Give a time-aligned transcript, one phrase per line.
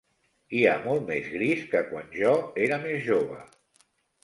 [0.53, 2.33] Hi ha molt més gris que quan jo
[2.69, 3.41] era més jove.